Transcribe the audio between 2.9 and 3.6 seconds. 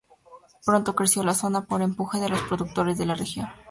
de la región.